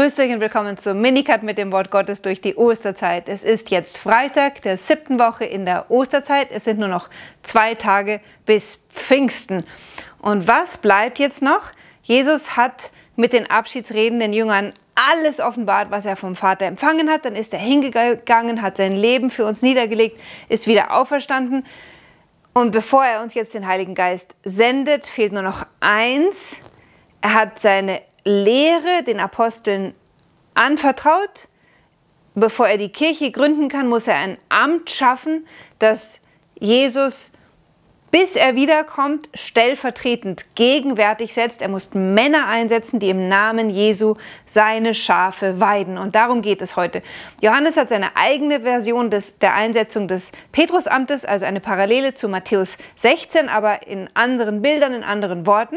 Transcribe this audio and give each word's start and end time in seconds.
Grüßt 0.00 0.18
euch 0.20 0.32
und 0.32 0.40
willkommen 0.40 0.78
zum 0.78 0.98
Minicut 1.02 1.42
mit 1.42 1.58
dem 1.58 1.72
Wort 1.72 1.90
Gottes 1.90 2.22
durch 2.22 2.40
die 2.40 2.56
Osterzeit. 2.56 3.28
Es 3.28 3.44
ist 3.44 3.70
jetzt 3.70 3.98
Freitag 3.98 4.62
der 4.62 4.78
siebten 4.78 5.18
Woche 5.18 5.44
in 5.44 5.66
der 5.66 5.90
Osterzeit. 5.90 6.48
Es 6.50 6.64
sind 6.64 6.78
nur 6.78 6.88
noch 6.88 7.10
zwei 7.42 7.74
Tage 7.74 8.22
bis 8.46 8.82
Pfingsten. 8.94 9.62
Und 10.22 10.48
was 10.48 10.78
bleibt 10.78 11.18
jetzt 11.18 11.42
noch? 11.42 11.64
Jesus 12.02 12.56
hat 12.56 12.92
mit 13.16 13.34
den 13.34 13.50
Abschiedsreden 13.50 14.20
den 14.20 14.32
Jüngern 14.32 14.72
alles 14.94 15.38
offenbart, 15.38 15.90
was 15.90 16.06
er 16.06 16.16
vom 16.16 16.34
Vater 16.34 16.64
empfangen 16.64 17.10
hat. 17.10 17.26
Dann 17.26 17.36
ist 17.36 17.52
er 17.52 17.60
hingegangen, 17.60 18.62
hat 18.62 18.78
sein 18.78 18.92
Leben 18.92 19.30
für 19.30 19.44
uns 19.44 19.60
niedergelegt, 19.60 20.18
ist 20.48 20.66
wieder 20.66 20.96
auferstanden. 20.96 21.66
Und 22.54 22.70
bevor 22.70 23.04
er 23.04 23.20
uns 23.20 23.34
jetzt 23.34 23.52
den 23.52 23.66
Heiligen 23.66 23.94
Geist 23.94 24.34
sendet, 24.44 25.06
fehlt 25.06 25.34
nur 25.34 25.42
noch 25.42 25.66
eins. 25.80 26.56
Er 27.20 27.34
hat 27.34 27.58
seine 27.58 28.00
Lehre 28.24 29.02
den 29.06 29.20
Aposteln 29.20 29.94
anvertraut. 30.54 31.48
Bevor 32.34 32.68
er 32.68 32.78
die 32.78 32.90
Kirche 32.90 33.32
gründen 33.32 33.68
kann, 33.68 33.88
muss 33.88 34.06
er 34.06 34.16
ein 34.16 34.38
Amt 34.48 34.90
schaffen, 34.90 35.46
das 35.78 36.20
Jesus, 36.58 37.32
bis 38.10 38.36
er 38.36 38.56
wiederkommt, 38.56 39.28
stellvertretend 39.34 40.44
gegenwärtig 40.54 41.32
setzt. 41.32 41.62
Er 41.62 41.68
muss 41.68 41.94
Männer 41.94 42.46
einsetzen, 42.46 43.00
die 43.00 43.10
im 43.10 43.28
Namen 43.28 43.70
Jesu 43.70 44.14
seine 44.46 44.94
Schafe 44.94 45.60
weiden. 45.60 45.96
Und 45.96 46.14
darum 46.14 46.42
geht 46.42 46.60
es 46.62 46.76
heute. 46.76 47.02
Johannes 47.40 47.76
hat 47.76 47.88
seine 47.88 48.16
eigene 48.16 48.60
Version 48.60 49.10
des, 49.10 49.38
der 49.38 49.54
Einsetzung 49.54 50.08
des 50.08 50.32
Petrusamtes, 50.52 51.24
also 51.24 51.46
eine 51.46 51.60
Parallele 51.60 52.14
zu 52.14 52.28
Matthäus 52.28 52.78
16, 52.96 53.48
aber 53.48 53.86
in 53.86 54.08
anderen 54.14 54.60
Bildern, 54.60 54.92
in 54.92 55.04
anderen 55.04 55.46
Worten. 55.46 55.76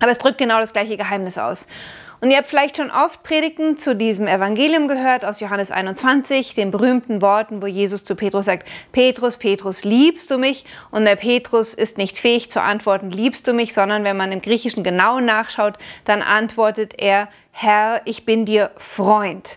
Aber 0.00 0.10
es 0.10 0.18
drückt 0.18 0.38
genau 0.38 0.60
das 0.60 0.72
gleiche 0.72 0.96
Geheimnis 0.96 1.38
aus. 1.38 1.66
Und 2.20 2.32
ihr 2.32 2.38
habt 2.38 2.48
vielleicht 2.48 2.78
schon 2.78 2.90
oft 2.90 3.22
Predigten 3.22 3.78
zu 3.78 3.94
diesem 3.94 4.26
Evangelium 4.26 4.88
gehört 4.88 5.24
aus 5.24 5.38
Johannes 5.38 5.70
21, 5.70 6.54
den 6.54 6.72
berühmten 6.72 7.22
Worten, 7.22 7.62
wo 7.62 7.66
Jesus 7.66 8.02
zu 8.02 8.16
Petrus 8.16 8.46
sagt, 8.46 8.66
Petrus, 8.90 9.36
Petrus, 9.36 9.84
liebst 9.84 10.30
du 10.32 10.38
mich? 10.38 10.64
Und 10.90 11.04
der 11.04 11.14
Petrus 11.14 11.74
ist 11.74 11.96
nicht 11.96 12.18
fähig 12.18 12.50
zu 12.50 12.60
antworten, 12.60 13.12
liebst 13.12 13.46
du 13.46 13.52
mich, 13.52 13.72
sondern 13.72 14.02
wenn 14.02 14.16
man 14.16 14.32
im 14.32 14.40
Griechischen 14.40 14.82
genau 14.82 15.20
nachschaut, 15.20 15.74
dann 16.04 16.22
antwortet 16.22 16.94
er, 16.98 17.28
Herr, 17.52 18.02
ich 18.04 18.24
bin 18.24 18.46
dir 18.46 18.72
Freund. 18.78 19.56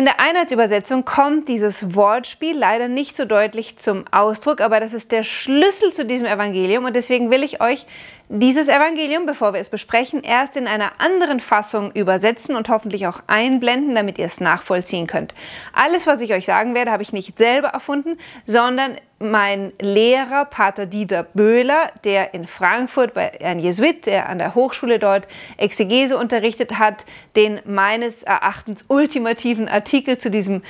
In 0.00 0.06
der 0.06 0.18
Einheitsübersetzung 0.18 1.04
kommt 1.04 1.46
dieses 1.46 1.94
Wortspiel 1.94 2.56
leider 2.56 2.88
nicht 2.88 3.14
so 3.14 3.26
deutlich 3.26 3.76
zum 3.76 4.06
Ausdruck, 4.10 4.62
aber 4.62 4.80
das 4.80 4.94
ist 4.94 5.12
der 5.12 5.22
Schlüssel 5.22 5.92
zu 5.92 6.06
diesem 6.06 6.26
Evangelium 6.26 6.86
und 6.86 6.96
deswegen 6.96 7.30
will 7.30 7.44
ich 7.44 7.60
euch 7.60 7.84
dieses 8.30 8.68
Evangelium, 8.68 9.26
bevor 9.26 9.52
wir 9.52 9.60
es 9.60 9.68
besprechen, 9.68 10.22
erst 10.22 10.56
in 10.56 10.68
einer 10.68 10.92
anderen 11.00 11.38
Fassung 11.38 11.92
übersetzen 11.92 12.56
und 12.56 12.70
hoffentlich 12.70 13.08
auch 13.08 13.20
einblenden, 13.26 13.94
damit 13.94 14.18
ihr 14.18 14.24
es 14.24 14.40
nachvollziehen 14.40 15.06
könnt. 15.06 15.34
Alles, 15.74 16.06
was 16.06 16.22
ich 16.22 16.32
euch 16.32 16.46
sagen 16.46 16.74
werde, 16.74 16.92
habe 16.92 17.02
ich 17.02 17.12
nicht 17.12 17.36
selber 17.36 17.68
erfunden, 17.68 18.16
sondern 18.46 18.96
mein 19.20 19.72
Lehrer, 19.80 20.46
Pater 20.46 20.86
Dieter 20.86 21.22
Böhler, 21.22 21.92
der 22.04 22.32
in 22.32 22.46
Frankfurt 22.46 23.12
bei 23.12 23.40
ein 23.44 23.58
Jesuit, 23.58 24.06
der 24.06 24.28
an 24.28 24.38
der 24.38 24.54
Hochschule 24.54 24.98
dort 24.98 25.28
Exegese 25.58 26.16
unterrichtet 26.16 26.78
hat, 26.78 27.04
den 27.36 27.60
meines 27.66 28.22
Erachtens 28.22 28.86
ultimativen 28.88 29.68
Artikel 29.68 30.16
zu 30.16 30.30
diesem 30.30 30.62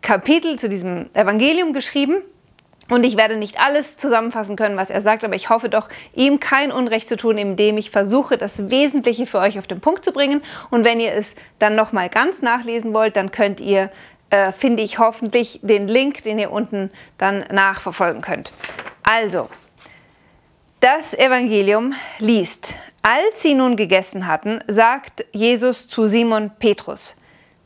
Kapitel, 0.00 0.58
zu 0.58 0.70
diesem 0.70 1.10
Evangelium 1.12 1.74
geschrieben. 1.74 2.22
Und 2.88 3.04
ich 3.04 3.18
werde 3.18 3.36
nicht 3.36 3.60
alles 3.60 3.98
zusammenfassen 3.98 4.56
können, 4.56 4.78
was 4.78 4.88
er 4.88 5.02
sagt, 5.02 5.22
aber 5.22 5.34
ich 5.34 5.50
hoffe 5.50 5.68
doch, 5.68 5.90
ihm 6.14 6.40
kein 6.40 6.72
Unrecht 6.72 7.06
zu 7.06 7.18
tun, 7.18 7.36
indem 7.36 7.76
ich 7.76 7.90
versuche, 7.90 8.38
das 8.38 8.70
Wesentliche 8.70 9.26
für 9.26 9.40
euch 9.40 9.58
auf 9.58 9.66
den 9.66 9.80
Punkt 9.80 10.02
zu 10.02 10.12
bringen. 10.12 10.42
Und 10.70 10.84
wenn 10.84 10.98
ihr 10.98 11.12
es 11.12 11.36
dann 11.58 11.74
nochmal 11.74 12.08
ganz 12.08 12.40
nachlesen 12.40 12.94
wollt, 12.94 13.16
dann 13.16 13.30
könnt 13.30 13.60
ihr, 13.60 13.90
äh, 14.30 14.52
finde 14.52 14.82
ich 14.82 14.98
hoffentlich, 14.98 15.60
den 15.62 15.88
Link, 15.88 16.22
den 16.22 16.38
ihr 16.38 16.50
unten 16.50 16.90
dann 17.16 17.44
nachverfolgen 17.50 18.20
könnt. 18.20 18.52
Also, 19.02 19.48
das 20.80 21.14
Evangelium 21.14 21.94
liest, 22.18 22.74
als 23.02 23.42
sie 23.42 23.54
nun 23.54 23.76
gegessen 23.76 24.26
hatten, 24.26 24.60
sagt 24.66 25.24
Jesus 25.32 25.88
zu 25.88 26.06
Simon 26.06 26.50
Petrus, 26.58 27.16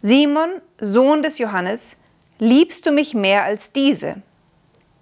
Simon, 0.02 0.60
Sohn 0.78 1.22
des 1.22 1.38
Johannes, 1.38 2.00
liebst 2.38 2.86
du 2.86 2.92
mich 2.92 3.14
mehr 3.14 3.44
als 3.44 3.72
diese? 3.72 4.22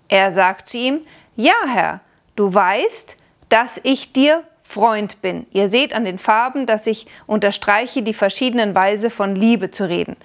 Er 0.08 0.32
sagt 0.32 0.68
zu 0.68 0.76
ihm, 0.76 1.00
ja 1.36 1.54
Herr, 1.66 2.00
du 2.36 2.52
weißt, 2.52 3.16
dass 3.48 3.80
ich 3.82 4.12
dir 4.12 4.44
Freund 4.62 5.20
bin. 5.20 5.46
Ihr 5.52 5.68
seht 5.68 5.92
an 5.92 6.04
den 6.04 6.18
Farben, 6.18 6.64
dass 6.64 6.86
ich 6.86 7.06
unterstreiche 7.26 8.02
die 8.02 8.14
verschiedenen 8.14 8.74
Weise 8.74 9.10
von 9.10 9.34
Liebe 9.34 9.70
zu 9.70 9.88
reden. 9.88 10.16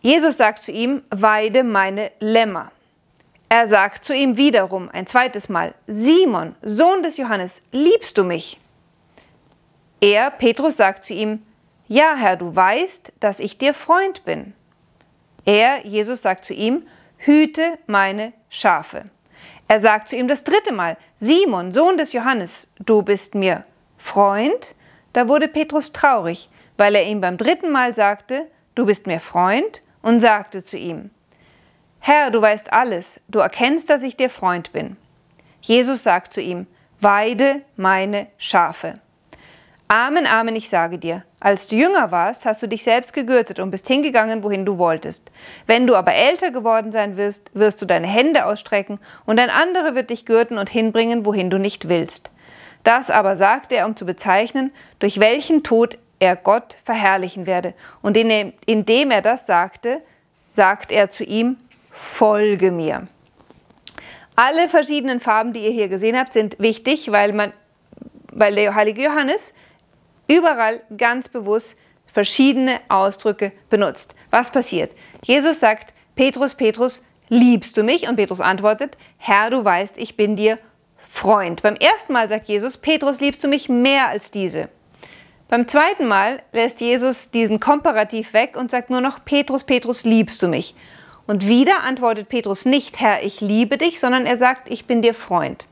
Jesus 0.00 0.36
sagt 0.36 0.62
zu 0.62 0.72
ihm, 0.72 1.02
weide 1.10 1.64
meine 1.64 2.12
Lämmer. 2.20 2.70
Er 3.48 3.66
sagt 3.66 4.04
zu 4.04 4.14
ihm 4.14 4.36
wiederum 4.36 4.90
ein 4.92 5.06
zweites 5.06 5.48
Mal, 5.48 5.74
Simon, 5.86 6.54
Sohn 6.62 7.02
des 7.02 7.16
Johannes, 7.16 7.62
liebst 7.72 8.18
du 8.18 8.24
mich? 8.24 8.60
Er, 10.00 10.30
Petrus, 10.30 10.76
sagt 10.76 11.04
zu 11.04 11.14
ihm, 11.14 11.42
ja 11.88 12.14
Herr, 12.14 12.36
du 12.36 12.54
weißt, 12.54 13.12
dass 13.20 13.40
ich 13.40 13.58
dir 13.58 13.72
Freund 13.72 14.24
bin. 14.24 14.52
Er, 15.44 15.86
Jesus, 15.86 16.22
sagt 16.22 16.44
zu 16.44 16.52
ihm, 16.52 16.86
hüte 17.16 17.78
meine 17.86 18.34
Schafe. 18.50 19.04
Er 19.66 19.80
sagt 19.80 20.08
zu 20.08 20.16
ihm 20.16 20.28
das 20.28 20.44
dritte 20.44 20.72
Mal, 20.72 20.96
Simon, 21.16 21.72
Sohn 21.72 21.96
des 21.96 22.12
Johannes, 22.12 22.70
du 22.78 23.02
bist 23.02 23.34
mir 23.34 23.64
Freund. 23.96 24.74
Da 25.14 25.26
wurde 25.26 25.48
Petrus 25.48 25.92
traurig, 25.92 26.50
weil 26.76 26.94
er 26.94 27.06
ihm 27.06 27.20
beim 27.20 27.38
dritten 27.38 27.70
Mal 27.70 27.94
sagte, 27.94 28.46
du 28.74 28.84
bist 28.86 29.06
mir 29.06 29.20
Freund, 29.20 29.80
und 30.08 30.20
sagte 30.20 30.64
zu 30.64 30.78
ihm, 30.78 31.10
Herr, 32.00 32.30
du 32.30 32.40
weißt 32.40 32.72
alles, 32.72 33.20
du 33.28 33.40
erkennst, 33.40 33.90
dass 33.90 34.02
ich 34.02 34.16
dir 34.16 34.30
Freund 34.30 34.72
bin. 34.72 34.96
Jesus 35.60 36.02
sagt 36.02 36.32
zu 36.32 36.40
ihm, 36.40 36.66
Weide 37.02 37.60
meine 37.76 38.28
Schafe. 38.38 38.94
Amen, 39.86 40.26
Amen, 40.26 40.56
ich 40.56 40.70
sage 40.70 40.96
dir, 40.96 41.24
als 41.40 41.68
du 41.68 41.76
jünger 41.76 42.10
warst, 42.10 42.46
hast 42.46 42.62
du 42.62 42.66
dich 42.66 42.84
selbst 42.84 43.12
gegürtet 43.12 43.58
und 43.58 43.70
bist 43.70 43.86
hingegangen, 43.86 44.42
wohin 44.42 44.64
du 44.64 44.78
wolltest. 44.78 45.30
Wenn 45.66 45.86
du 45.86 45.94
aber 45.94 46.14
älter 46.14 46.52
geworden 46.52 46.90
sein 46.90 47.18
wirst, 47.18 47.50
wirst 47.52 47.82
du 47.82 47.84
deine 47.84 48.06
Hände 48.06 48.46
ausstrecken, 48.46 49.00
und 49.26 49.38
ein 49.38 49.50
anderer 49.50 49.94
wird 49.94 50.08
dich 50.08 50.24
gürten 50.24 50.56
und 50.56 50.70
hinbringen, 50.70 51.26
wohin 51.26 51.50
du 51.50 51.58
nicht 51.58 51.90
willst. 51.90 52.30
Das 52.82 53.10
aber 53.10 53.36
sagte 53.36 53.76
er, 53.76 53.84
um 53.84 53.94
zu 53.94 54.06
bezeichnen, 54.06 54.72
durch 55.00 55.20
welchen 55.20 55.64
Tod 55.64 55.98
er 56.18 56.36
Gott 56.36 56.76
verherrlichen 56.84 57.46
werde. 57.46 57.74
Und 58.02 58.16
indem 58.16 59.10
er 59.10 59.22
das 59.22 59.46
sagte, 59.46 60.02
sagt 60.50 60.92
er 60.92 61.10
zu 61.10 61.24
ihm, 61.24 61.56
folge 61.90 62.70
mir. 62.70 63.06
Alle 64.36 64.68
verschiedenen 64.68 65.20
Farben, 65.20 65.52
die 65.52 65.64
ihr 65.64 65.72
hier 65.72 65.88
gesehen 65.88 66.16
habt, 66.16 66.32
sind 66.32 66.56
wichtig, 66.58 67.10
weil, 67.10 67.32
man, 67.32 67.52
weil 68.32 68.54
der 68.54 68.74
heilige 68.74 69.02
Johannes 69.02 69.52
überall 70.28 70.80
ganz 70.96 71.28
bewusst 71.28 71.76
verschiedene 72.12 72.80
Ausdrücke 72.88 73.52
benutzt. 73.70 74.14
Was 74.30 74.52
passiert? 74.52 74.94
Jesus 75.24 75.60
sagt, 75.60 75.92
Petrus, 76.14 76.54
Petrus, 76.54 77.02
liebst 77.28 77.76
du 77.76 77.82
mich? 77.82 78.08
Und 78.08 78.16
Petrus 78.16 78.40
antwortet, 78.40 78.96
Herr, 79.18 79.50
du 79.50 79.64
weißt, 79.64 79.98
ich 79.98 80.16
bin 80.16 80.36
dir 80.36 80.58
Freund. 81.08 81.62
Beim 81.62 81.76
ersten 81.76 82.12
Mal 82.12 82.28
sagt 82.28 82.46
Jesus, 82.46 82.76
Petrus, 82.76 83.20
liebst 83.20 83.42
du 83.42 83.48
mich 83.48 83.68
mehr 83.68 84.08
als 84.08 84.30
diese? 84.30 84.68
Beim 85.48 85.66
zweiten 85.66 86.06
Mal 86.06 86.42
lässt 86.52 86.80
Jesus 86.80 87.30
diesen 87.30 87.58
Komparativ 87.58 88.34
weg 88.34 88.54
und 88.54 88.70
sagt 88.70 88.90
nur 88.90 89.00
noch, 89.00 89.24
Petrus, 89.24 89.64
Petrus, 89.64 90.04
liebst 90.04 90.42
du 90.42 90.48
mich? 90.48 90.74
Und 91.26 91.46
wieder 91.46 91.84
antwortet 91.84 92.28
Petrus 92.28 92.66
nicht, 92.66 93.00
Herr, 93.00 93.22
ich 93.22 93.40
liebe 93.40 93.78
dich, 93.78 93.98
sondern 93.98 94.26
er 94.26 94.36
sagt, 94.36 94.70
ich 94.70 94.84
bin 94.84 95.00
dir 95.00 95.14
Freund. 95.14 95.66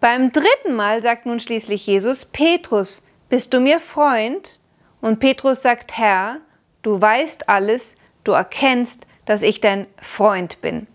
Beim 0.00 0.32
dritten 0.32 0.74
Mal 0.74 1.02
sagt 1.02 1.24
nun 1.24 1.40
schließlich 1.40 1.86
Jesus, 1.86 2.26
Petrus, 2.26 3.02
bist 3.30 3.54
du 3.54 3.60
mir 3.60 3.80
Freund? 3.80 4.58
Und 5.00 5.18
Petrus 5.18 5.62
sagt, 5.62 5.96
Herr, 5.96 6.38
du 6.82 7.00
weißt 7.00 7.48
alles, 7.48 7.96
du 8.22 8.32
erkennst, 8.32 9.06
dass 9.24 9.40
ich 9.40 9.62
dein 9.62 9.86
Freund 10.02 10.60
bin. 10.60 10.86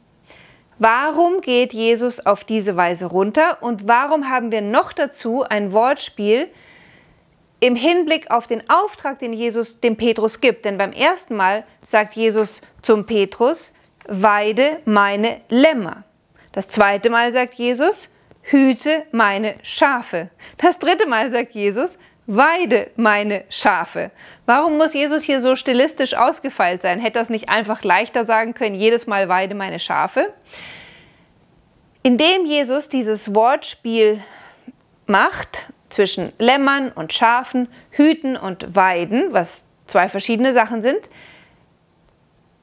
Warum 0.78 1.42
geht 1.42 1.74
Jesus 1.74 2.24
auf 2.24 2.44
diese 2.44 2.76
Weise 2.76 3.08
runter 3.08 3.58
und 3.62 3.88
warum 3.88 4.30
haben 4.30 4.52
wir 4.52 4.62
noch 4.62 4.94
dazu 4.94 5.44
ein 5.44 5.74
Wortspiel 5.74 6.50
im 7.60 7.76
Hinblick 7.76 8.32
auf 8.32 8.48
den 8.48 8.70
Auftrag, 8.70 9.20
den 9.20 9.34
Jesus 9.34 9.80
dem 9.80 9.98
Petrus 9.98 10.42
gibt? 10.42 10.66
Denn 10.66 10.78
beim 10.78 10.92
ersten 10.92 11.36
Mal 11.36 11.64
sagt 11.88 12.14
Jesus 12.14 12.62
zum 12.82 13.06
Petrus, 13.06 13.74
weide 14.08 14.80
meine 14.86 15.42
Lämmer. 15.50 16.04
Das 16.52 16.68
zweite 16.70 17.10
Mal 17.10 17.32
sagt 17.34 17.56
Jesus, 17.56 18.10
hüte 18.42 19.04
meine 19.12 19.56
Schafe. 19.64 20.30
Das 20.58 20.80
dritte 20.80 21.06
Mal 21.06 21.32
sagt 21.32 21.54
Jesus, 21.54 21.98
weide 22.26 22.92
meine 22.96 23.44
Schafe. 23.50 24.12
Warum 24.46 24.78
muss 24.78 24.94
Jesus 24.94 25.24
hier 25.24 25.42
so 25.42 25.56
stilistisch 25.56 26.14
ausgefeilt 26.14 26.82
sein? 26.82 27.00
Hätte 27.00 27.20
das 27.20 27.30
nicht 27.30 27.50
einfach 27.50 27.84
leichter 27.84 28.26
sagen 28.26 28.54
können, 28.54 28.76
jedes 28.76 29.08
Mal 29.08 29.30
weide 29.30 29.56
meine 29.56 29.80
Schafe? 29.80 30.34
Indem 32.04 32.46
Jesus 32.46 32.90
dieses 32.90 33.34
Wortspiel 33.36 34.24
macht 35.06 35.66
zwischen 35.90 36.32
Lämmern 36.38 36.92
und 36.92 37.14
Schafen, 37.14 37.68
Hüten 37.92 38.38
und 38.38 38.76
Weiden, 38.76 39.34
was 39.34 39.66
zwei 39.88 40.10
verschiedene 40.10 40.54
Sachen 40.54 40.82
sind, 40.82 41.00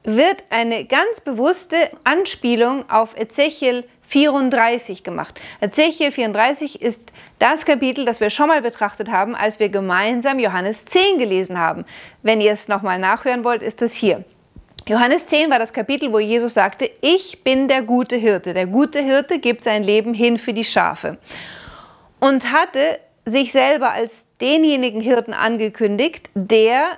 wird 0.03 0.43
eine 0.49 0.85
ganz 0.85 1.19
bewusste 1.19 1.75
Anspielung 2.05 2.89
auf 2.89 3.17
Ezechiel 3.17 3.83
34 4.07 5.03
gemacht. 5.03 5.39
Ezechiel 5.59 6.13
34 6.13 6.81
ist 6.81 7.11
das 7.39 7.65
Kapitel, 7.65 8.05
das 8.05 8.21
wir 8.21 8.29
schon 8.29 8.47
mal 8.47 8.61
betrachtet 8.61 9.11
haben, 9.11 9.35
als 9.35 9.59
wir 9.59 9.67
gemeinsam 9.67 10.39
Johannes 10.39 10.85
10 10.85 11.19
gelesen 11.19 11.59
haben. 11.59 11.83
Wenn 12.23 12.39
ihr 12.39 12.53
es 12.53 12.69
nochmal 12.69 12.99
nachhören 12.99 13.43
wollt, 13.43 13.61
ist 13.61 13.81
es 13.81 13.93
hier. 13.93 14.23
Johannes 14.87 15.27
10 15.27 15.49
war 15.49 15.59
das 15.59 15.73
Kapitel, 15.73 16.13
wo 16.13 16.19
Jesus 16.19 16.53
sagte, 16.53 16.89
ich 17.01 17.43
bin 17.43 17.67
der 17.67 17.81
gute 17.81 18.15
Hirte. 18.15 18.53
Der 18.53 18.67
gute 18.67 19.01
Hirte 19.01 19.39
gibt 19.39 19.65
sein 19.65 19.83
Leben 19.83 20.13
hin 20.13 20.37
für 20.37 20.53
die 20.53 20.63
Schafe. 20.63 21.17
Und 22.21 22.53
hatte 22.53 22.99
sich 23.27 23.51
selber 23.51 23.91
als 23.91 24.25
denjenigen 24.39 25.01
Hirten 25.01 25.33
angekündigt, 25.33 26.29
der 26.33 26.97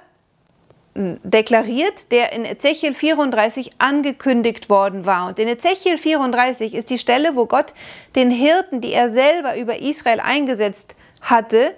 deklariert, 0.95 2.11
der 2.11 2.33
in 2.33 2.45
Ezechiel 2.45 2.93
34 2.93 3.71
angekündigt 3.79 4.69
worden 4.69 5.05
war. 5.05 5.27
Und 5.27 5.39
in 5.39 5.47
Ezechiel 5.47 5.97
34 5.97 6.73
ist 6.73 6.89
die 6.89 6.97
Stelle, 6.97 7.35
wo 7.35 7.45
Gott 7.45 7.73
den 8.15 8.31
Hirten, 8.31 8.81
die 8.81 8.91
er 8.91 9.11
selber 9.11 9.57
über 9.57 9.79
Israel 9.79 10.19
eingesetzt 10.19 10.95
hatte, 11.21 11.73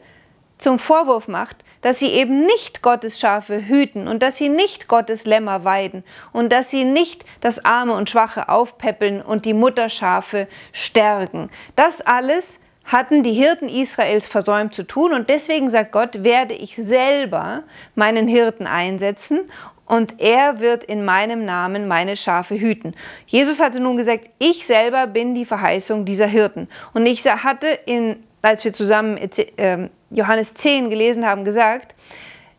zum 0.58 0.80
Vorwurf 0.80 1.28
macht, 1.28 1.58
dass 1.82 2.00
sie 2.00 2.12
eben 2.12 2.46
nicht 2.46 2.82
Gottes 2.82 3.20
Schafe 3.20 3.68
hüten 3.68 4.08
und 4.08 4.22
dass 4.22 4.38
sie 4.38 4.50
nicht 4.50 4.88
Gottes 4.88 5.26
Lämmer 5.26 5.64
weiden 5.64 6.04
und 6.34 6.52
dass 6.52 6.70
sie 6.70 6.84
nicht 6.84 7.26
das 7.42 7.64
Arme 7.64 7.94
und 7.94 8.10
Schwache 8.10 8.50
aufpäppeln 8.50 9.22
und 9.22 9.46
die 9.46 9.54
Mutterschafe 9.54 10.48
stärken. 10.74 11.50
Das 11.76 12.02
alles 12.02 12.60
hatten 12.86 13.24
die 13.24 13.34
Hirten 13.34 13.70
Israels 13.70 14.28
versäumt 14.28 14.74
zu 14.74 14.84
tun 14.84 15.14
und 15.14 15.30
deswegen 15.30 15.70
sagt 15.70 15.92
Gott, 15.92 16.24
werde 16.24 16.54
ich 16.54 16.76
selber 16.76 17.64
meinen 17.96 18.28
Hirten 18.28 18.68
einsetzen 18.68 19.42
und 19.86 20.22
er 20.22 20.60
wird 20.62 20.84
in 20.86 21.04
meinem 21.04 21.44
Namen 21.44 21.88
meine 21.88 22.16
Schafe 22.16 22.60
hüten. 22.60 22.96
Jesus 23.28 23.60
hatte 23.60 23.80
nun 23.80 23.98
gesagt, 23.98 24.30
ich 24.40 24.66
selber 24.66 25.06
bin 25.06 25.36
die 25.36 25.44
Verheißung 25.46 26.06
dieser 26.06 26.28
Hirten. 26.28 26.70
Und 26.94 27.06
ich 27.06 27.26
hatte, 27.26 27.68
in, 27.86 28.24
als 28.42 28.64
wir 28.64 28.72
zusammen 28.72 29.20
ähm, 29.58 29.90
Johannes 30.10 30.54
10 30.54 30.90
gelesen 30.90 31.26
haben, 31.26 31.44
gesagt, 31.44 31.94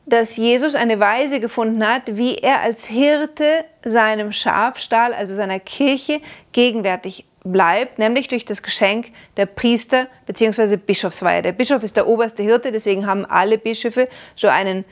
dass 0.05 0.37
Jesus 0.37 0.75
eine 0.75 1.01
Weise 1.01 1.41
gefunden 1.41 1.87
hat, 1.87 2.17
wie 2.17 2.37
er 2.37 2.61
als 2.61 2.85
Hirte 2.85 3.65
seinem 3.85 4.33
Schafstall, 4.33 5.15
also 5.15 5.35
seiner 5.35 5.61
Kirche, 5.61 6.21
gegenwärtig 6.53 7.25
bleibt, 7.45 7.99
nämlich 7.99 8.29
durch 8.29 8.45
das 8.45 8.63
Geschenk 8.63 9.09
der 9.37 9.47
Priester 9.47 10.07
bzw. 10.27 10.77
Bischofsweihe. 10.77 11.43
Der 11.43 11.53
Bischof 11.53 11.83
ist 11.83 11.97
der 11.97 12.07
oberste 12.07 12.43
Hirte, 12.43 12.73
deswegen 12.73 13.07
haben 13.07 13.25
alle 13.25 13.59
Bischöfe 13.59 14.09
so 14.37 14.49
einen 14.49 14.85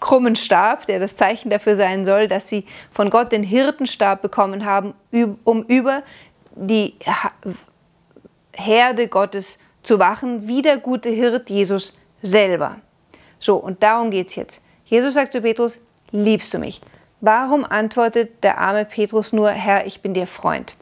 krummen 0.00 0.36
Stab, 0.36 0.86
der 0.86 0.98
das 0.98 1.16
Zeichen 1.16 1.50
dafür 1.50 1.76
sein 1.76 2.04
soll, 2.06 2.28
dass 2.28 2.48
sie 2.48 2.64
von 2.90 3.10
Gott 3.10 3.32
den 3.32 3.42
Hirtenstab 3.42 4.22
bekommen 4.22 4.64
haben, 4.64 4.94
um 5.44 5.62
über 5.64 6.02
die 6.54 6.94
Herde 8.52 9.08
Gottes 9.08 9.58
zu 9.82 9.98
wachen, 9.98 10.48
wie 10.48 10.62
der 10.62 10.78
gute 10.78 11.10
Hirt 11.10 11.50
Jesus 11.50 11.98
selber. 12.22 12.76
So, 13.38 13.56
und 13.56 13.82
darum 13.82 14.10
geht 14.10 14.28
es 14.28 14.34
jetzt. 14.36 14.62
Jesus 14.86 15.14
sagt 15.14 15.32
zu 15.32 15.42
Petrus, 15.42 15.78
liebst 16.10 16.54
du 16.54 16.58
mich? 16.58 16.80
Warum 17.20 17.64
antwortet 17.64 18.42
der 18.42 18.58
arme 18.58 18.84
Petrus 18.84 19.32
nur, 19.32 19.50
Herr, 19.50 19.86
ich 19.86 20.00
bin 20.00 20.14
dir 20.14 20.26
Freund? 20.26 20.76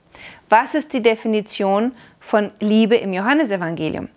Was 0.48 0.75
ist 0.75 0.93
die 0.93 1.02
Definition 1.02 1.93
von 2.20 2.52
Liebe 2.60 2.96
im 2.96 3.12
Johannesevangelium? 3.12 4.08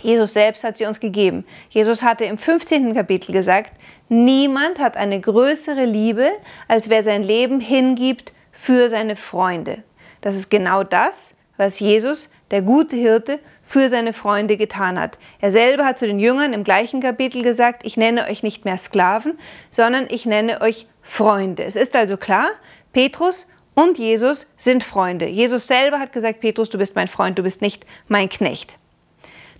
Jesus 0.00 0.32
selbst 0.32 0.62
hat 0.62 0.78
sie 0.78 0.86
uns 0.86 1.00
gegeben. 1.00 1.44
Jesus 1.70 2.02
hatte 2.04 2.24
im 2.24 2.38
15. 2.38 2.94
Kapitel 2.94 3.32
gesagt, 3.32 3.72
niemand 4.08 4.78
hat 4.78 4.96
eine 4.96 5.20
größere 5.20 5.84
Liebe, 5.84 6.30
als 6.68 6.88
wer 6.88 7.02
sein 7.02 7.24
Leben 7.24 7.58
hingibt 7.58 8.32
für 8.52 8.88
seine 8.88 9.16
Freunde. 9.16 9.82
Das 10.20 10.36
ist 10.36 10.50
genau 10.50 10.84
das, 10.84 11.36
was 11.56 11.80
Jesus, 11.80 12.30
der 12.52 12.62
gute 12.62 12.94
Hirte, 12.94 13.40
für 13.64 13.88
seine 13.88 14.12
Freunde 14.12 14.56
getan 14.56 14.98
hat. 14.98 15.18
Er 15.40 15.50
selber 15.50 15.84
hat 15.84 15.98
zu 15.98 16.06
den 16.06 16.20
Jüngern 16.20 16.52
im 16.52 16.64
gleichen 16.64 17.00
Kapitel 17.00 17.42
gesagt, 17.42 17.84
ich 17.84 17.96
nenne 17.96 18.26
euch 18.26 18.42
nicht 18.42 18.64
mehr 18.64 18.78
Sklaven, 18.78 19.38
sondern 19.70 20.06
ich 20.08 20.24
nenne 20.24 20.62
euch 20.62 20.86
Freunde. 21.02 21.64
Es 21.64 21.76
ist 21.76 21.94
also 21.94 22.16
klar, 22.16 22.48
Petrus 22.92 23.46
und 23.78 23.96
Jesus 23.96 24.48
sind 24.56 24.82
Freunde. 24.82 25.28
Jesus 25.28 25.68
selber 25.68 26.00
hat 26.00 26.12
gesagt, 26.12 26.40
Petrus, 26.40 26.68
du 26.68 26.78
bist 26.78 26.96
mein 26.96 27.06
Freund, 27.06 27.38
du 27.38 27.44
bist 27.44 27.62
nicht 27.62 27.86
mein 28.08 28.28
Knecht. 28.28 28.76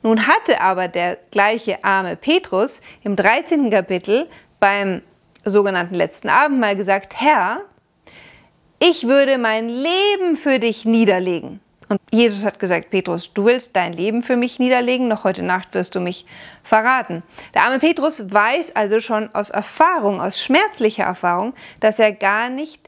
Nun 0.03 0.27
hatte 0.27 0.61
aber 0.61 0.89
der 0.89 1.19
gleiche 1.31 1.85
arme 1.85 2.17
Petrus 2.17 2.81
im 3.05 3.15
13. 3.15 3.71
Kapitel 3.71 4.27
beim 4.59 5.03
sogenannten 5.45 5.95
letzten 5.95 6.31
Abendmahl 6.31 6.75
gesagt, 6.75 7.21
Herr, 7.21 7.61
ich 8.81 9.07
würde 9.07 9.39
mein 9.39 9.69
Leben 9.69 10.37
für 10.37 10.59
dich 10.59 10.85
niederlegen. 10.85 11.61
Und 11.89 12.01
Jesus 12.11 12.45
hat 12.45 12.59
gesagt, 12.59 12.91
Petrus, 12.91 13.33
du 13.33 13.45
willst 13.45 13.77
dein 13.77 13.93
Leben 13.93 14.25
für 14.25 14.37
mich 14.37 14.59
niederlegen, 14.59 15.07
noch 15.07 15.23
heute 15.23 15.45
Nacht 15.45 15.75
wirst 15.75 15.95
du 15.95 16.01
mich 16.01 16.27
verraten. 16.65 17.23
Der 17.55 17.65
arme 17.65 17.79
Petrus 17.79 18.33
weiß 18.33 18.75
also 18.75 18.99
schon 18.99 19.33
aus 19.33 19.51
Erfahrung, 19.51 20.21
aus 20.21 20.43
schmerzlicher 20.43 21.05
Erfahrung, 21.05 21.55
dass 21.79 22.01
er 22.01 22.11
gar 22.11 22.49
nicht 22.51 22.88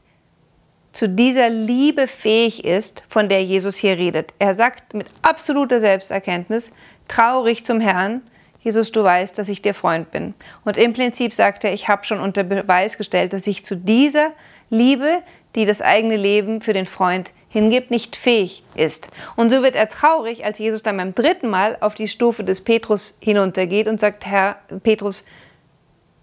zu 0.93 1.07
dieser 1.07 1.49
Liebe 1.49 2.07
fähig 2.07 2.65
ist, 2.65 3.03
von 3.07 3.29
der 3.29 3.43
Jesus 3.43 3.77
hier 3.77 3.97
redet. 3.97 4.33
Er 4.39 4.53
sagt 4.53 4.93
mit 4.93 5.07
absoluter 5.21 5.79
Selbsterkenntnis, 5.79 6.73
traurig 7.07 7.65
zum 7.65 7.79
Herrn, 7.79 8.21
Jesus, 8.63 8.91
du 8.91 9.03
weißt, 9.03 9.37
dass 9.37 9.49
ich 9.49 9.61
dir 9.61 9.73
Freund 9.73 10.11
bin. 10.11 10.35
Und 10.65 10.77
im 10.77 10.93
Prinzip 10.93 11.33
sagt 11.33 11.63
er, 11.63 11.73
ich 11.73 11.87
habe 11.87 12.05
schon 12.05 12.19
unter 12.19 12.43
Beweis 12.43 12.97
gestellt, 12.97 13.33
dass 13.33 13.47
ich 13.47 13.65
zu 13.65 13.75
dieser 13.75 14.31
Liebe, 14.69 15.23
die 15.55 15.65
das 15.65 15.81
eigene 15.81 16.15
Leben 16.15 16.61
für 16.61 16.73
den 16.73 16.85
Freund 16.85 17.31
hingibt, 17.49 17.89
nicht 17.91 18.15
fähig 18.15 18.63
ist. 18.75 19.09
Und 19.35 19.49
so 19.49 19.63
wird 19.63 19.75
er 19.75 19.87
traurig, 19.87 20.45
als 20.45 20.59
Jesus 20.59 20.83
dann 20.83 20.97
beim 20.97 21.15
dritten 21.15 21.49
Mal 21.49 21.77
auf 21.81 21.95
die 21.95 22.07
Stufe 22.07 22.43
des 22.43 22.61
Petrus 22.61 23.17
hinuntergeht 23.19 23.87
und 23.87 23.99
sagt, 23.99 24.25
Herr 24.25 24.57
Petrus, 24.83 25.25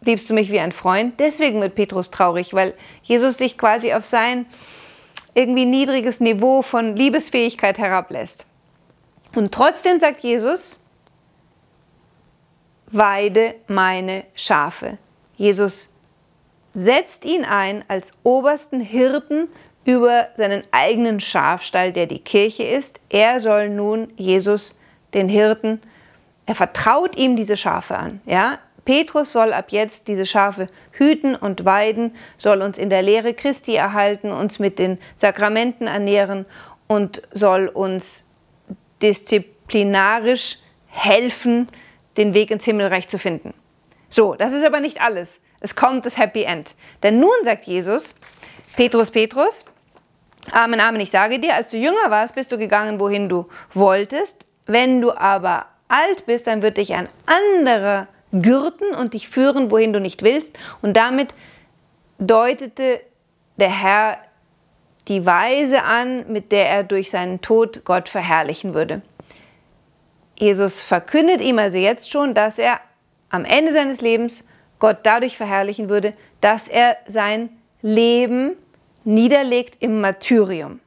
liebst 0.01 0.29
du 0.31 0.35
mich 0.35 0.51
wie 0.51 0.61
ein 0.61 0.73
Freund? 0.73 1.19
Deswegen 1.21 1.61
wird 1.61 1.75
Petrus 1.75 2.11
traurig, 2.11 2.55
weil 2.55 2.75
Jesus 3.03 3.39
sich 3.39 3.59
quasi 3.59 3.93
auf 3.93 4.07
sein 4.07 4.47
irgendwie 5.35 5.67
niedriges 5.67 6.21
Niveau 6.21 6.63
von 6.63 6.97
Liebesfähigkeit 6.97 7.79
herablässt. 7.79 8.45
Und 9.35 9.53
trotzdem 9.53 10.01
sagt 10.01 10.21
Jesus, 10.21 10.81
weide 12.91 13.55
meine 13.67 14.25
Schafe. 14.35 14.99
Jesus 15.37 15.95
setzt 16.75 17.25
ihn 17.25 17.45
ein 17.45 17.85
als 17.89 18.15
obersten 18.23 18.81
Hirten 18.81 19.49
über 19.85 20.29
seinen 20.37 20.65
eigenen 20.71 21.21
Schafstall, 21.21 21.93
der 21.93 22.07
die 22.07 22.19
Kirche 22.19 22.65
ist. 22.65 23.01
Er 23.09 23.41
soll 23.41 23.71
nun 23.71 24.13
Jesus, 24.17 24.79
den 25.15 25.29
Hirten, 25.29 25.81
er 26.47 26.55
vertraut 26.55 27.17
ihm 27.17 27.37
diese 27.37 27.57
Schafe 27.57 27.97
an. 27.97 28.21
Ja? 28.25 28.59
Petrus 28.89 29.35
soll 29.35 29.53
ab 29.53 29.67
jetzt 29.69 30.09
diese 30.09 30.25
Schafe 30.25 30.67
hüten 30.93 31.37
und 31.37 31.67
weiden, 31.67 32.17
soll 32.39 32.63
uns 32.63 32.79
in 32.79 32.89
der 32.89 33.03
Lehre 33.03 33.35
Christi 33.35 33.75
erhalten, 33.75 34.33
uns 34.33 34.61
mit 34.61 34.79
den 34.79 34.97
Sakramenten 35.15 35.87
ernähren 35.87 36.47
und 36.87 37.21
soll 37.31 37.69
uns 37.69 38.25
disziplinarisch 39.03 40.61
helfen, 40.87 41.69
den 42.17 42.33
Weg 42.33 42.51
ins 42.51 42.65
Himmelreich 42.65 43.11
zu 43.11 43.19
finden. 43.19 43.53
So, 44.09 44.35
das 44.35 44.55
ist 44.55 44.65
aber 44.65 44.81
nicht 44.81 45.03
alles. 45.03 45.39
Es 45.61 45.77
kommt 45.77 46.07
das 46.07 46.17
Happy 46.17 46.45
End. 46.45 46.75
Denn 47.03 47.21
nun 47.21 47.29
sagt 47.45 47.67
Jesus, 47.67 48.15
Petrus, 48.75 49.11
Petrus, 49.11 49.67
Amen, 50.51 50.81
Amen, 50.81 51.03
ich 51.03 51.11
sage 51.11 51.39
dir, 51.41 51.57
als 51.57 51.69
du 51.69 51.77
jünger 51.77 52.09
warst, 52.09 52.35
bist 52.35 52.51
du 52.51 52.57
gegangen, 52.57 53.01
wohin 53.01 53.29
du 53.29 53.51
wolltest. 53.75 54.47
Wenn 54.65 55.03
du 55.03 55.13
aber 55.13 55.67
alt 55.89 56.25
bist, 56.25 56.47
dann 56.47 56.63
wird 56.63 56.79
dich 56.79 56.95
ein 56.95 57.09
anderer 57.27 58.09
gürten 58.33 58.95
und 58.95 59.15
dich 59.15 59.29
führen, 59.29 59.71
wohin 59.71 59.93
du 59.93 60.01
nicht 60.01 60.23
willst. 60.23 60.59
Und 60.83 60.97
damit 60.97 61.35
deutete 62.19 63.01
der 63.57 63.71
Herr 63.71 64.19
die 65.09 65.25
Weise 65.25 65.83
an, 65.83 66.31
mit 66.31 66.53
der 66.53 66.69
er 66.69 66.85
durch 66.85 67.11
seinen 67.11 67.41
Tod 67.41 67.85
Gott 67.85 68.09
verherrlichen 68.09 68.75
würde. 68.75 69.03
Jesus 70.39 70.81
verkündet 70.81 71.41
ihm 71.41 71.59
also 71.59 71.79
jetzt 71.79 72.11
schon, 72.11 72.35
dass 72.35 72.59
er 72.59 72.81
am 73.31 73.45
Ende 73.45 73.73
seines 73.73 74.01
Lebens 74.01 74.47
Gott 74.79 74.99
dadurch 75.03 75.37
verherrlichen 75.37 75.89
würde, 75.89 76.13
dass 76.41 76.69
er 76.69 76.97
sein 77.07 77.49
Leben 77.83 78.53
niederlegt 79.05 79.83
im 79.83 80.01
Martyrium. 80.01 80.81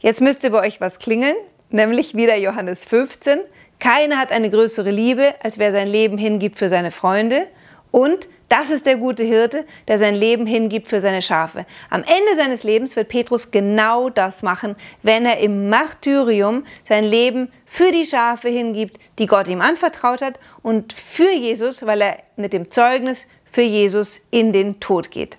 Jetzt 0.00 0.20
müsste 0.20 0.50
bei 0.50 0.60
euch 0.60 0.80
was 0.80 0.98
klingeln, 0.98 1.36
nämlich 1.70 2.14
wieder 2.14 2.36
Johannes 2.36 2.84
15. 2.84 3.40
Keiner 3.78 4.18
hat 4.18 4.32
eine 4.32 4.50
größere 4.50 4.90
Liebe, 4.90 5.34
als 5.42 5.58
wer 5.58 5.72
sein 5.72 5.88
Leben 5.88 6.18
hingibt 6.18 6.58
für 6.58 6.68
seine 6.68 6.90
Freunde. 6.90 7.46
Und 7.90 8.28
das 8.48 8.70
ist 8.70 8.86
der 8.86 8.96
gute 8.96 9.22
Hirte, 9.22 9.66
der 9.88 9.98
sein 9.98 10.14
Leben 10.14 10.46
hingibt 10.46 10.88
für 10.88 11.00
seine 11.00 11.20
Schafe. 11.20 11.66
Am 11.90 12.02
Ende 12.02 12.36
seines 12.36 12.64
Lebens 12.64 12.96
wird 12.96 13.08
Petrus 13.08 13.50
genau 13.50 14.08
das 14.08 14.42
machen, 14.42 14.74
wenn 15.02 15.26
er 15.26 15.38
im 15.38 15.68
Martyrium 15.68 16.64
sein 16.88 17.04
Leben 17.04 17.52
für 17.66 17.92
die 17.92 18.06
Schafe 18.06 18.48
hingibt, 18.48 18.98
die 19.18 19.26
Gott 19.26 19.48
ihm 19.48 19.60
anvertraut 19.60 20.22
hat 20.22 20.38
und 20.62 20.94
für 20.94 21.30
Jesus, 21.30 21.84
weil 21.84 22.00
er 22.00 22.18
mit 22.36 22.54
dem 22.54 22.70
Zeugnis 22.70 23.26
für 23.52 23.62
Jesus 23.62 24.20
in 24.30 24.52
den 24.52 24.80
Tod 24.80 25.10
geht. 25.10 25.36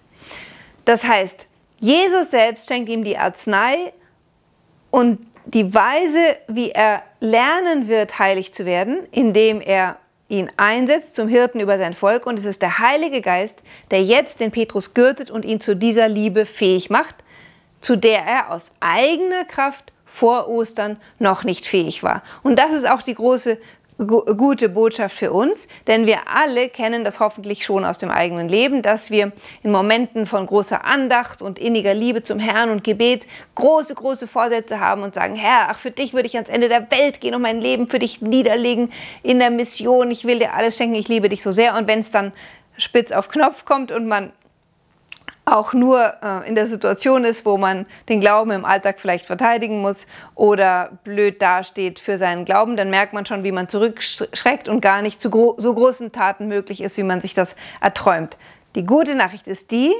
Das 0.85 1.03
heißt, 1.03 1.47
Jesus 1.79 2.29
selbst 2.29 2.67
schenkt 2.67 2.89
ihm 2.89 3.03
die 3.03 3.17
Arznei 3.17 3.93
und 4.91 5.28
die 5.53 5.73
Weise, 5.73 6.37
wie 6.47 6.71
er 6.71 7.01
lernen 7.19 7.87
wird, 7.87 8.19
heilig 8.19 8.53
zu 8.53 8.65
werden, 8.65 8.99
indem 9.11 9.61
er 9.61 9.97
ihn 10.27 10.51
einsetzt 10.57 11.15
zum 11.15 11.27
Hirten 11.27 11.59
über 11.59 11.77
sein 11.79 11.95
Volk. 11.95 12.27
Und 12.27 12.37
es 12.37 12.45
ist 12.45 12.61
der 12.61 12.77
Heilige 12.77 13.21
Geist, 13.21 13.63
der 13.89 14.03
jetzt 14.03 14.39
den 14.39 14.51
Petrus 14.51 14.93
gürtet 14.93 15.31
und 15.31 15.45
ihn 15.45 15.59
zu 15.59 15.75
dieser 15.75 16.07
Liebe 16.07 16.45
fähig 16.45 16.89
macht, 16.91 17.15
zu 17.81 17.95
der 17.95 18.25
er 18.25 18.51
aus 18.51 18.71
eigener 18.79 19.43
Kraft 19.45 19.91
vor 20.05 20.47
Ostern 20.49 20.97
noch 21.17 21.43
nicht 21.43 21.65
fähig 21.65 22.03
war. 22.03 22.21
Und 22.43 22.59
das 22.59 22.73
ist 22.73 22.87
auch 22.87 23.01
die 23.01 23.15
große 23.15 23.57
gute 24.07 24.69
Botschaft 24.69 25.17
für 25.17 25.31
uns, 25.33 25.67
denn 25.87 26.05
wir 26.05 26.29
alle 26.33 26.69
kennen 26.69 27.03
das 27.03 27.19
hoffentlich 27.19 27.65
schon 27.65 27.83
aus 27.83 27.97
dem 27.97 28.09
eigenen 28.09 28.47
Leben, 28.47 28.81
dass 28.81 29.11
wir 29.11 29.33
in 29.61 29.71
Momenten 29.71 30.25
von 30.25 30.45
großer 30.45 30.85
Andacht 30.85 31.41
und 31.41 31.59
inniger 31.59 31.93
Liebe 31.93 32.23
zum 32.23 32.39
Herrn 32.39 32.69
und 32.69 32.85
Gebet 32.85 33.27
große, 33.55 33.93
große 33.93 34.27
Vorsätze 34.27 34.79
haben 34.79 35.03
und 35.03 35.15
sagen, 35.15 35.35
Herr, 35.35 35.67
ach, 35.69 35.79
für 35.79 35.91
dich 35.91 36.13
würde 36.13 36.27
ich 36.27 36.35
ans 36.35 36.49
Ende 36.49 36.69
der 36.69 36.89
Welt 36.91 37.19
gehen 37.19 37.35
und 37.35 37.41
mein 37.41 37.59
Leben 37.59 37.87
für 37.87 37.99
dich 37.99 38.21
niederlegen 38.21 38.91
in 39.21 39.39
der 39.39 39.49
Mission, 39.49 40.11
ich 40.11 40.23
will 40.23 40.39
dir 40.39 40.53
alles 40.53 40.77
schenken, 40.77 40.95
ich 40.95 41.09
liebe 41.09 41.27
dich 41.27 41.43
so 41.43 41.51
sehr. 41.51 41.75
Und 41.75 41.87
wenn 41.87 41.99
es 41.99 42.11
dann 42.11 42.31
spitz 42.77 43.11
auf 43.11 43.27
Knopf 43.27 43.65
kommt 43.65 43.91
und 43.91 44.07
man 44.07 44.31
auch 45.51 45.73
nur 45.73 46.13
äh, 46.23 46.47
in 46.47 46.55
der 46.55 46.67
Situation 46.67 47.23
ist, 47.23 47.45
wo 47.45 47.57
man 47.57 47.85
den 48.07 48.19
Glauben 48.19 48.51
im 48.51 48.65
Alltag 48.65 48.99
vielleicht 48.99 49.25
verteidigen 49.25 49.81
muss 49.81 50.07
oder 50.35 50.91
blöd 51.03 51.41
dasteht 51.41 51.99
für 51.99 52.17
seinen 52.17 52.45
Glauben, 52.45 52.77
dann 52.77 52.89
merkt 52.89 53.13
man 53.13 53.25
schon, 53.25 53.43
wie 53.43 53.51
man 53.51 53.67
zurückschreckt 53.67 54.67
und 54.67 54.81
gar 54.81 55.01
nicht 55.01 55.21
zu 55.21 55.29
gro 55.29 55.55
so 55.57 55.73
großen 55.73 56.11
Taten 56.11 56.47
möglich 56.47 56.81
ist, 56.81 56.97
wie 56.97 57.03
man 57.03 57.21
sich 57.21 57.33
das 57.33 57.55
erträumt. 57.81 58.37
Die 58.75 58.85
gute 58.85 59.15
Nachricht 59.15 59.47
ist 59.47 59.71
die, 59.71 59.93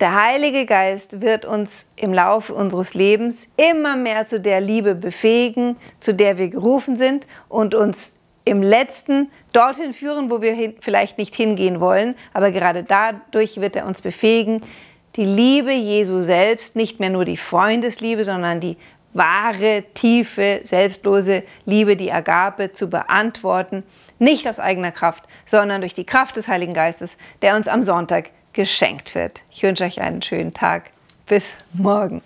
der 0.00 0.18
Heilige 0.18 0.64
Geist 0.64 1.20
wird 1.20 1.44
uns 1.44 1.92
im 1.94 2.14
Laufe 2.14 2.54
unseres 2.54 2.94
Lebens 2.94 3.46
immer 3.56 3.96
mehr 3.96 4.24
zu 4.24 4.40
der 4.40 4.60
Liebe 4.60 4.94
befähigen, 4.94 5.76
zu 6.00 6.14
der 6.14 6.38
wir 6.38 6.48
gerufen 6.48 6.96
sind 6.96 7.26
und 7.50 7.74
uns 7.74 8.16
im 8.44 8.62
letzten 8.62 9.30
dorthin 9.52 9.94
führen, 9.94 10.30
wo 10.30 10.42
wir 10.42 10.52
hin, 10.52 10.74
vielleicht 10.80 11.18
nicht 11.18 11.34
hingehen 11.34 11.80
wollen, 11.80 12.14
aber 12.32 12.50
gerade 12.50 12.82
dadurch 12.82 13.60
wird 13.60 13.76
er 13.76 13.86
uns 13.86 14.00
befähigen, 14.00 14.62
die 15.16 15.24
Liebe 15.24 15.72
Jesu 15.72 16.22
selbst, 16.22 16.76
nicht 16.76 17.00
mehr 17.00 17.10
nur 17.10 17.24
die 17.24 17.36
Freundesliebe, 17.36 18.24
sondern 18.24 18.60
die 18.60 18.76
wahre, 19.12 19.84
tiefe, 19.94 20.60
selbstlose 20.62 21.42
Liebe, 21.66 21.96
die 21.96 22.12
Agape 22.12 22.72
zu 22.72 22.88
beantworten, 22.88 23.82
nicht 24.18 24.46
aus 24.48 24.60
eigener 24.60 24.92
Kraft, 24.92 25.24
sondern 25.46 25.80
durch 25.80 25.94
die 25.94 26.04
Kraft 26.04 26.36
des 26.36 26.46
Heiligen 26.46 26.74
Geistes, 26.74 27.16
der 27.42 27.56
uns 27.56 27.66
am 27.66 27.82
Sonntag 27.82 28.30
geschenkt 28.52 29.14
wird. 29.14 29.40
Ich 29.50 29.62
wünsche 29.62 29.84
euch 29.84 30.00
einen 30.00 30.22
schönen 30.22 30.54
Tag. 30.54 30.90
Bis 31.26 31.54
morgen. 31.72 32.22